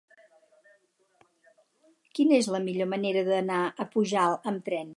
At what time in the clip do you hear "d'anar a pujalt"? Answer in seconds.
3.31-4.53